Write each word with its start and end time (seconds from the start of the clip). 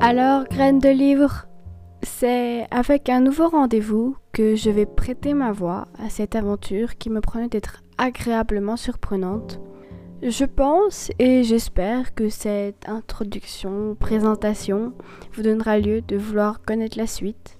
Alors, 0.00 0.44
graine 0.44 0.78
de 0.78 0.90
livre, 0.90 1.46
c'est 2.02 2.66
avec 2.70 3.08
un 3.08 3.20
nouveau 3.20 3.48
rendez-vous 3.48 4.16
que 4.32 4.54
je 4.54 4.70
vais 4.70 4.84
prêter 4.84 5.32
ma 5.32 5.52
voix 5.52 5.88
à 5.98 6.10
cette 6.10 6.36
aventure 6.36 6.96
qui 6.98 7.08
me 7.08 7.20
promet 7.20 7.48
d'être 7.48 7.82
agréablement 7.96 8.76
surprenante. 8.76 9.58
Je 10.22 10.44
pense 10.44 11.10
et 11.18 11.44
j'espère 11.44 12.14
que 12.14 12.28
cette 12.28 12.88
introduction, 12.88 13.96
présentation, 13.98 14.92
vous 15.32 15.42
donnera 15.42 15.78
lieu 15.78 16.02
de 16.02 16.16
vouloir 16.16 16.62
connaître 16.62 16.98
la 16.98 17.06
suite. 17.06 17.58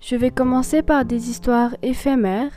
Je 0.00 0.14
vais 0.14 0.30
commencer 0.30 0.82
par 0.82 1.04
des 1.04 1.30
histoires 1.30 1.76
éphémères, 1.82 2.52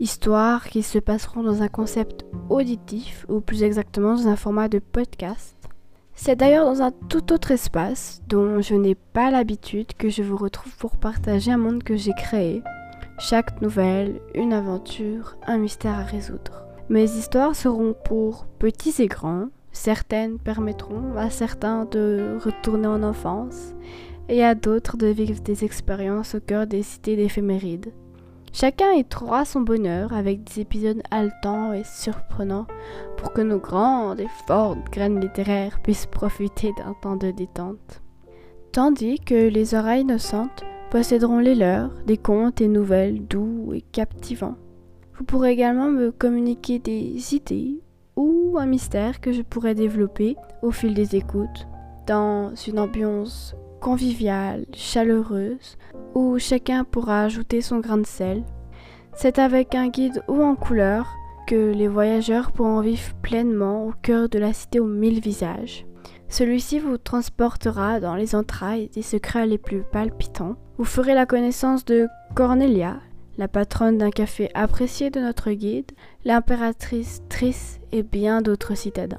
histoires 0.00 0.68
qui 0.68 0.82
se 0.82 0.98
passeront 0.98 1.42
dans 1.42 1.62
un 1.62 1.68
concept 1.68 2.26
auditif 2.50 3.24
ou 3.28 3.40
plus 3.40 3.62
exactement 3.62 4.14
dans 4.14 4.28
un 4.28 4.36
format 4.36 4.68
de 4.68 4.80
podcast. 4.80 5.55
C'est 6.18 6.34
d'ailleurs 6.34 6.64
dans 6.64 6.80
un 6.80 6.92
tout 6.92 7.30
autre 7.32 7.50
espace 7.50 8.22
dont 8.26 8.62
je 8.62 8.74
n'ai 8.74 8.94
pas 8.94 9.30
l'habitude 9.30 9.92
que 9.98 10.08
je 10.08 10.22
vous 10.22 10.38
retrouve 10.38 10.74
pour 10.78 10.96
partager 10.96 11.52
un 11.52 11.58
monde 11.58 11.82
que 11.82 11.94
j'ai 11.94 12.14
créé. 12.14 12.62
Chaque 13.18 13.60
nouvelle, 13.60 14.20
une 14.34 14.54
aventure, 14.54 15.36
un 15.46 15.58
mystère 15.58 15.98
à 15.98 16.04
résoudre. 16.04 16.64
Mes 16.88 17.04
histoires 17.04 17.54
seront 17.54 17.94
pour 18.06 18.46
petits 18.58 19.02
et 19.02 19.08
grands. 19.08 19.48
Certaines 19.72 20.38
permettront 20.38 21.16
à 21.18 21.28
certains 21.28 21.84
de 21.84 22.38
retourner 22.42 22.88
en 22.88 23.02
enfance 23.02 23.74
et 24.30 24.42
à 24.42 24.54
d'autres 24.54 24.96
de 24.96 25.08
vivre 25.08 25.40
des 25.42 25.64
expériences 25.64 26.34
au 26.34 26.40
cœur 26.40 26.66
des 26.66 26.82
cités 26.82 27.16
d'éphémérides. 27.16 27.92
Chacun 28.58 28.92
y 28.92 29.04
trouvera 29.04 29.44
son 29.44 29.60
bonheur 29.60 30.14
avec 30.14 30.42
des 30.44 30.62
épisodes 30.62 31.02
haletants 31.10 31.74
et 31.74 31.84
surprenants 31.84 32.66
pour 33.18 33.34
que 33.34 33.42
nos 33.42 33.58
grandes 33.58 34.18
et 34.18 34.30
fortes 34.46 34.90
graines 34.90 35.20
littéraires 35.20 35.78
puissent 35.82 36.06
profiter 36.06 36.72
d'un 36.78 36.94
temps 37.02 37.16
de 37.16 37.32
détente. 37.32 38.00
Tandis 38.72 39.18
que 39.18 39.48
les 39.48 39.74
oreilles 39.74 40.04
innocentes 40.04 40.64
posséderont 40.90 41.40
les 41.40 41.54
leurs, 41.54 41.90
des 42.06 42.16
contes 42.16 42.62
et 42.62 42.68
nouvelles 42.68 43.26
doux 43.26 43.74
et 43.74 43.82
captivants. 43.82 44.56
Vous 45.18 45.24
pourrez 45.24 45.50
également 45.50 45.90
me 45.90 46.10
communiquer 46.10 46.78
des 46.78 47.34
idées 47.34 47.82
ou 48.16 48.56
un 48.58 48.64
mystère 48.64 49.20
que 49.20 49.32
je 49.32 49.42
pourrais 49.42 49.74
développer 49.74 50.34
au 50.62 50.70
fil 50.70 50.94
des 50.94 51.14
écoutes, 51.14 51.68
dans 52.06 52.54
une 52.66 52.78
ambiance 52.78 53.54
conviviale, 53.80 54.64
chaleureuse, 54.72 55.76
où 56.14 56.38
chacun 56.38 56.84
pourra 56.84 57.22
ajouter 57.22 57.60
son 57.60 57.78
grain 57.78 57.98
de 57.98 58.06
sel. 58.06 58.42
C'est 59.18 59.38
avec 59.38 59.74
un 59.74 59.88
guide 59.88 60.22
ou 60.28 60.42
en 60.42 60.56
couleur 60.56 61.16
que 61.46 61.72
les 61.72 61.88
voyageurs 61.88 62.52
pourront 62.52 62.82
vivre 62.82 63.14
pleinement 63.22 63.86
au 63.86 63.92
cœur 64.02 64.28
de 64.28 64.38
la 64.38 64.52
cité 64.52 64.78
aux 64.78 64.86
mille 64.86 65.20
visages. 65.20 65.86
Celui-ci 66.28 66.80
vous 66.80 66.98
transportera 66.98 67.98
dans 67.98 68.14
les 68.14 68.34
entrailles 68.34 68.90
des 68.90 69.00
secrets 69.00 69.46
les 69.46 69.56
plus 69.56 69.82
palpitants. 69.90 70.56
Vous 70.76 70.84
ferez 70.84 71.14
la 71.14 71.24
connaissance 71.24 71.86
de 71.86 72.08
Cornelia, 72.34 73.00
la 73.38 73.48
patronne 73.48 73.96
d'un 73.96 74.10
café 74.10 74.50
apprécié 74.52 75.08
de 75.08 75.20
notre 75.20 75.50
guide, 75.52 75.92
l'impératrice 76.26 77.22
Triss 77.30 77.80
et 77.92 78.02
bien 78.02 78.42
d'autres 78.42 78.76
citadins. 78.76 79.16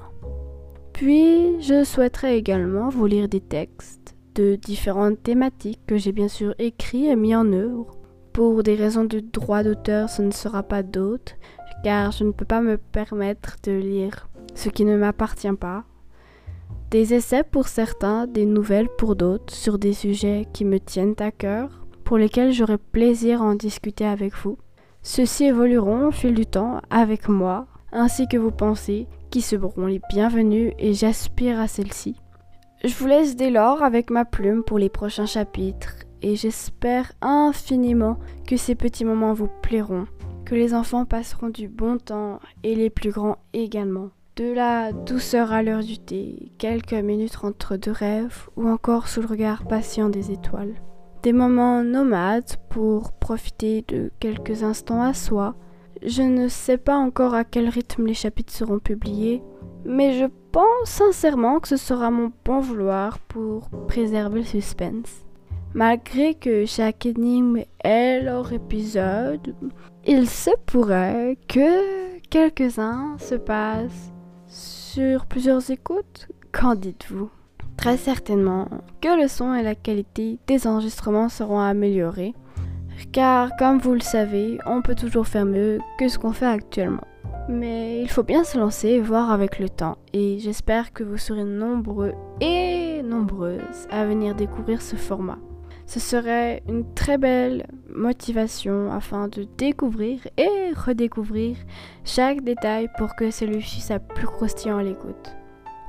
Puis, 0.92 1.60
je 1.60 1.82
souhaiterais 1.82 2.38
également 2.38 2.88
vous 2.88 3.06
lire 3.06 3.28
des 3.28 3.40
textes 3.40 4.14
de 4.36 4.54
différentes 4.54 5.20
thématiques 5.24 5.80
que 5.88 5.96
j'ai 5.96 6.12
bien 6.12 6.28
sûr 6.28 6.54
écrits 6.60 7.06
et 7.06 7.16
mis 7.16 7.34
en 7.34 7.52
œuvre. 7.52 7.97
Pour 8.32 8.62
des 8.62 8.74
raisons 8.74 9.04
de 9.04 9.20
droit 9.20 9.62
d'auteur, 9.62 10.08
ce 10.08 10.22
ne 10.22 10.30
sera 10.30 10.62
pas 10.62 10.82
d'autres, 10.82 11.34
car 11.82 12.12
je 12.12 12.24
ne 12.24 12.30
peux 12.30 12.44
pas 12.44 12.60
me 12.60 12.76
permettre 12.76 13.56
de 13.64 13.72
lire 13.72 14.28
ce 14.54 14.68
qui 14.68 14.84
ne 14.84 14.96
m'appartient 14.96 15.52
pas. 15.52 15.84
Des 16.90 17.14
essais 17.14 17.44
pour 17.44 17.68
certains, 17.68 18.26
des 18.26 18.46
nouvelles 18.46 18.88
pour 18.96 19.14
d'autres, 19.14 19.54
sur 19.54 19.78
des 19.78 19.92
sujets 19.92 20.46
qui 20.52 20.64
me 20.64 20.80
tiennent 20.80 21.14
à 21.18 21.30
cœur, 21.30 21.86
pour 22.04 22.16
lesquels 22.16 22.52
j'aurai 22.52 22.78
plaisir 22.78 23.42
à 23.42 23.44
en 23.44 23.54
discuter 23.54 24.06
avec 24.06 24.34
vous. 24.34 24.58
Ceux-ci 25.02 25.44
évolueront 25.44 26.06
au 26.06 26.10
fil 26.10 26.34
du 26.34 26.46
temps 26.46 26.80
avec 26.90 27.28
moi, 27.28 27.66
ainsi 27.92 28.26
que 28.26 28.36
vos 28.36 28.50
pensées, 28.50 29.06
qui 29.30 29.42
seront 29.42 29.86
les 29.86 30.00
bienvenues 30.10 30.72
et 30.78 30.94
j'aspire 30.94 31.60
à 31.60 31.68
celles-ci. 31.68 32.16
Je 32.84 32.94
vous 32.94 33.06
laisse 33.06 33.36
dès 33.36 33.50
lors 33.50 33.82
avec 33.82 34.10
ma 34.10 34.24
plume 34.24 34.62
pour 34.62 34.78
les 34.78 34.88
prochains 34.88 35.26
chapitres 35.26 36.07
et 36.22 36.36
j'espère 36.36 37.12
infiniment 37.20 38.18
que 38.46 38.56
ces 38.56 38.74
petits 38.74 39.04
moments 39.04 39.34
vous 39.34 39.48
plairont, 39.62 40.06
que 40.44 40.54
les 40.54 40.74
enfants 40.74 41.04
passeront 41.04 41.48
du 41.48 41.68
bon 41.68 41.98
temps 41.98 42.40
et 42.62 42.74
les 42.74 42.90
plus 42.90 43.10
grands 43.10 43.38
également. 43.52 44.10
De 44.36 44.52
la 44.52 44.92
douceur 44.92 45.52
à 45.52 45.62
l'heure 45.62 45.82
du 45.82 45.98
thé, 45.98 46.52
quelques 46.58 46.92
minutes 46.92 47.38
entre 47.42 47.76
deux 47.76 47.92
rêves 47.92 48.48
ou 48.56 48.68
encore 48.68 49.08
sous 49.08 49.20
le 49.20 49.26
regard 49.26 49.66
patient 49.66 50.08
des 50.08 50.30
étoiles. 50.30 50.74
Des 51.24 51.32
moments 51.32 51.82
nomades 51.82 52.56
pour 52.68 53.12
profiter 53.12 53.84
de 53.88 54.12
quelques 54.20 54.62
instants 54.62 55.02
à 55.02 55.12
soi. 55.12 55.56
Je 56.06 56.22
ne 56.22 56.46
sais 56.46 56.78
pas 56.78 56.96
encore 56.96 57.34
à 57.34 57.42
quel 57.42 57.68
rythme 57.68 58.06
les 58.06 58.14
chapitres 58.14 58.52
seront 58.52 58.78
publiés, 58.78 59.42
mais 59.84 60.16
je 60.16 60.26
pense 60.52 60.88
sincèrement 60.88 61.58
que 61.58 61.66
ce 61.66 61.76
sera 61.76 62.12
mon 62.12 62.30
bon 62.44 62.60
vouloir 62.60 63.18
pour 63.18 63.68
préserver 63.88 64.40
le 64.40 64.46
suspense. 64.46 65.27
Malgré 65.74 66.34
que 66.34 66.64
chaque 66.64 67.06
énigme 67.06 67.62
ait 67.84 68.22
leur 68.22 68.52
épisode, 68.52 69.54
il 70.06 70.28
se 70.28 70.50
pourrait 70.66 71.36
que 71.46 72.18
quelques-uns 72.30 73.16
se 73.18 73.34
passent 73.34 74.12
sur 74.46 75.26
plusieurs 75.26 75.70
écoutes. 75.70 76.28
Qu'en 76.52 76.74
dites-vous? 76.74 77.30
Très 77.76 77.98
certainement 77.98 78.68
que 79.00 79.20
le 79.20 79.28
son 79.28 79.54
et 79.54 79.62
la 79.62 79.74
qualité 79.74 80.38
des 80.46 80.66
enregistrements 80.66 81.28
seront 81.28 81.60
améliorés, 81.60 82.34
car 83.12 83.54
comme 83.56 83.78
vous 83.78 83.94
le 83.94 84.00
savez, 84.00 84.58
on 84.66 84.82
peut 84.82 84.96
toujours 84.96 85.28
faire 85.28 85.44
mieux 85.44 85.78
que 85.98 86.08
ce 86.08 86.18
qu'on 86.18 86.32
fait 86.32 86.46
actuellement. 86.46 87.04
Mais 87.48 88.02
il 88.02 88.10
faut 88.10 88.24
bien 88.24 88.42
se 88.42 88.58
lancer 88.58 88.88
et 88.88 89.00
voir 89.00 89.30
avec 89.30 89.58
le 89.58 89.68
temps. 89.68 89.96
Et 90.12 90.38
j'espère 90.38 90.92
que 90.92 91.04
vous 91.04 91.16
serez 91.16 91.44
nombreux 91.44 92.14
et 92.40 93.02
nombreuses 93.02 93.86
à 93.90 94.04
venir 94.04 94.34
découvrir 94.34 94.82
ce 94.82 94.96
format. 94.96 95.38
Ce 95.88 96.00
serait 96.00 96.62
une 96.68 96.84
très 96.92 97.16
belle 97.16 97.66
motivation 97.88 98.92
afin 98.92 99.26
de 99.26 99.44
découvrir 99.56 100.20
et 100.36 100.70
redécouvrir 100.76 101.56
chaque 102.04 102.42
détail 102.42 102.90
pour 102.98 103.16
que 103.16 103.30
celui-ci 103.30 103.80
soit 103.80 103.98
plus 103.98 104.26
croustillant 104.26 104.76
à 104.76 104.82
l'écoute. 104.82 105.34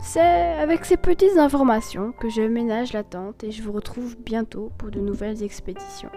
C'est 0.02 0.54
avec 0.54 0.86
ces 0.86 0.96
petites 0.96 1.38
informations 1.38 2.14
que 2.14 2.30
je 2.30 2.44
ménage 2.44 2.94
l'attente 2.94 3.44
et 3.44 3.52
je 3.52 3.62
vous 3.62 3.74
retrouve 3.74 4.16
bientôt 4.18 4.72
pour 4.78 4.90
de 4.90 5.02
nouvelles 5.02 5.44
expéditions. 5.44 6.10